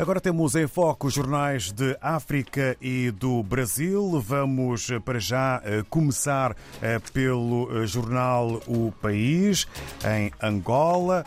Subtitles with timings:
[0.00, 4.20] Agora temos em foco os jornais de África e do Brasil.
[4.20, 9.66] Vamos eh, para já eh, começar eh, pelo jornal O País,
[10.08, 11.24] em Angola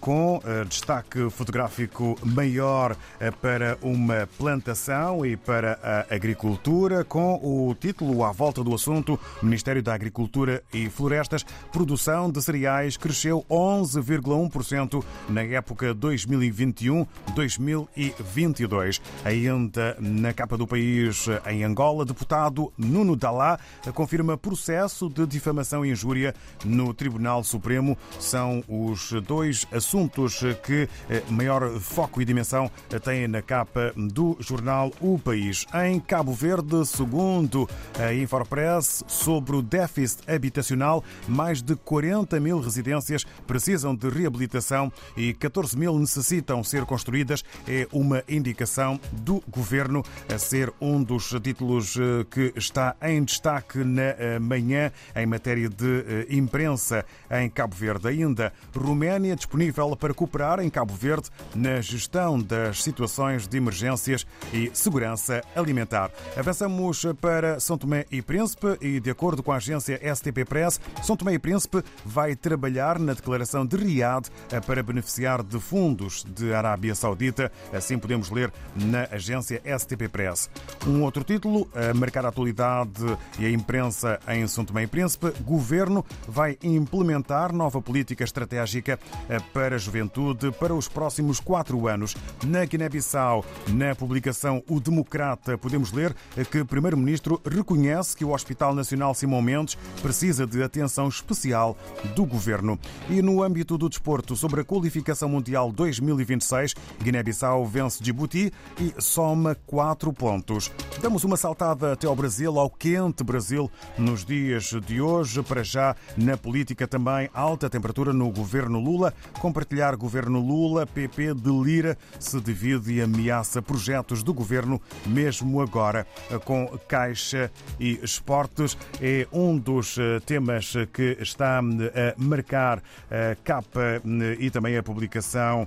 [0.00, 0.38] com
[0.68, 2.94] destaque fotográfico maior
[3.40, 9.82] para uma plantação e para a agricultura, com o título à volta do assunto: Ministério
[9.82, 11.42] da Agricultura e Florestas,
[11.72, 18.01] produção de cereais cresceu 11,1% na época 2021-2022.
[18.10, 19.00] 2022.
[19.24, 23.58] Ainda na capa do país, em Angola, deputado Nuno Dalá
[23.94, 26.34] confirma processo de difamação e injúria
[26.64, 27.96] no Tribunal Supremo.
[28.18, 32.70] São os dois assuntos que eh, maior foco e dimensão
[33.02, 35.66] têm na capa do jornal O País.
[35.84, 43.24] Em Cabo Verde, segundo a Infopress, sobre o déficit habitacional, mais de 40 mil residências
[43.46, 47.44] precisam de reabilitação e 14 mil necessitam ser construídas.
[47.66, 53.78] É uma indicação do governo a ser um dos títulos eh, que está em destaque
[53.78, 58.08] na eh, manhã em matéria de eh, imprensa em Cabo Verde.
[58.08, 64.70] Ainda, Roménia disponível para cooperar em Cabo Verde na gestão das situações de emergências e
[64.72, 66.10] segurança alimentar.
[66.36, 71.16] Avançamos para São Tomé e Príncipe e, de acordo com a agência STP Press, São
[71.16, 74.28] Tomé e Príncipe vai trabalhar na declaração de Riad
[74.66, 77.50] para beneficiar de fundos de Arábia Saudita.
[77.72, 80.50] Assim podemos ler na agência STP Press.
[80.86, 83.04] Um outro título, a marcar a atualidade
[83.38, 88.98] e a imprensa em São Tomé Príncipe, Governo vai implementar nova política estratégica
[89.28, 92.16] eh, para a juventude para os próximos quatro anos.
[92.44, 96.14] Na Guiné-Bissau, na publicação O Democrata, podemos ler
[96.50, 101.76] que o Primeiro-Ministro reconhece que o Hospital Nacional Simão Mendes precisa de atenção especial
[102.14, 102.78] do Governo.
[103.08, 108.94] E no âmbito do desporto, sobre a qualificação mundial 2026, Guiné-Bissau vence vence Djibouti e
[108.98, 110.70] soma quatro pontos.
[111.00, 115.42] Damos uma saltada até ao Brasil, ao quente Brasil, nos dias de hoje.
[115.42, 119.12] Para já, na política também, alta temperatura no governo Lula.
[119.40, 126.06] Compartilhar governo Lula, PP de Lira se divide e ameaça projetos do governo, mesmo agora,
[126.44, 127.50] com Caixa
[127.80, 128.76] e Esportes.
[129.00, 131.60] É um dos eh, temas que está
[131.94, 135.66] eh, a marcar a capa eh, e também a publicação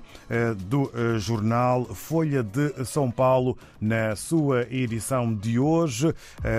[0.68, 6.14] do jornal Folha de São Paulo na sua edição de hoje.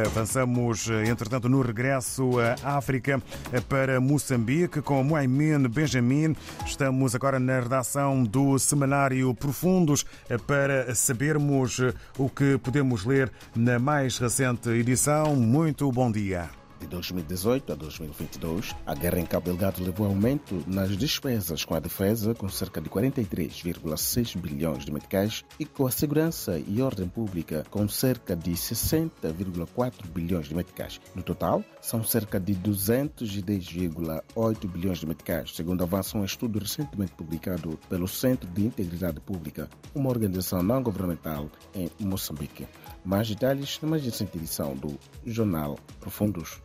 [0.06, 2.32] Avançamos, entretanto, no regresso
[2.64, 3.22] à África
[3.68, 6.36] para Moçambique com Moaimin Benjamin.
[6.66, 10.06] Estamos agora na redação do Semanário Profundos
[10.46, 11.80] para sabermos
[12.18, 15.36] o que podemos ler na mais recente edição.
[15.36, 16.57] Muito bom dia.
[16.80, 21.74] De 2018 a 2022, a guerra em Cabo Delgado levou a aumento nas despesas com
[21.74, 27.10] a defesa, com cerca de 43,6 bilhões de meticais, e com a segurança e ordem
[27.10, 31.02] pública, com cerca de 60,4 bilhões de meticais.
[31.16, 37.80] No total, são cerca de 210,8 bilhões de meticais, segundo avança um estudo recentemente publicado
[37.90, 42.68] pelo Centro de Integridade Pública, uma organização não governamental em Moçambique.
[43.04, 46.62] Mais detalhes na mais recente edição do Jornal Profundos.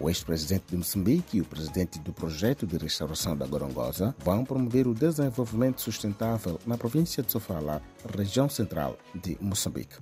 [0.00, 4.88] O ex-presidente de Moçambique e o presidente do projeto de restauração da Gorongosa vão promover
[4.88, 7.80] o desenvolvimento sustentável na província de Sofala,
[8.16, 9.96] região central de Moçambique.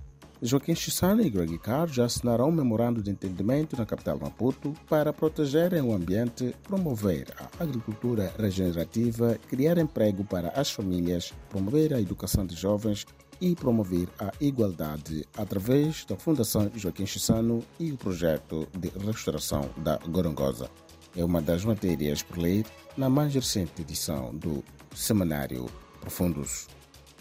[0.45, 5.13] Joaquim Chissano e Greg Carr já assinaram um memorando de entendimento na capital Maputo para
[5.13, 12.45] protegerem o ambiente, promover a agricultura regenerativa, criar emprego para as famílias, promover a educação
[12.45, 13.07] de jovens
[13.43, 19.97] e promover a igualdade através da Fundação Joaquim Chissano e o projeto de restauração da
[19.97, 20.71] Gorongosa.
[21.17, 22.65] É uma das matérias por ler
[22.97, 24.63] na mais recente edição do
[24.95, 25.67] Semanário
[26.01, 26.69] Profundos.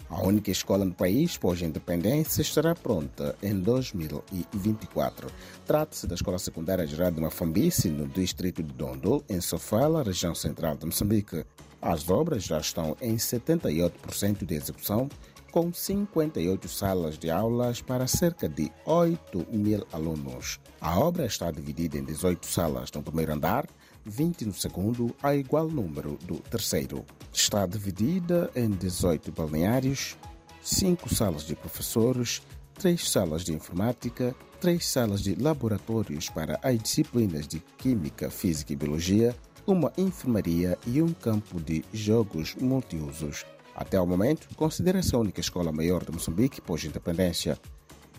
[0.08, 5.26] A única escola no país pós-independência estará pronta em 2024.
[5.66, 10.76] Trata-se da Escola Secundária Geral de Mafambice, no distrito de Dondo, em Sofala, região central
[10.76, 11.44] de Moçambique.
[11.80, 15.08] As obras já estão em 78% de execução
[15.52, 20.58] com 58 salas de aulas para cerca de 8 mil alunos.
[20.80, 23.68] A obra está dividida em 18 salas no primeiro andar,
[24.04, 27.04] 20 no segundo, a igual número do terceiro.
[27.30, 30.16] Está dividida em 18 balneários,
[30.62, 32.40] 5 salas de professores,
[32.74, 38.76] 3 salas de informática, 3 salas de laboratórios para as disciplinas de Química, Física e
[38.76, 43.44] Biologia, uma enfermaria e um campo de jogos multiusos.
[43.74, 47.58] Até o momento, considera-se a única escola maior de Moçambique pós-independência.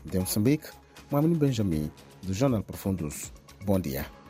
[0.03, 0.69] De Moçambique,
[1.11, 1.91] Mohamed Benjamin,
[2.21, 3.31] do Jornal Profundos.
[3.63, 4.22] Bom dia.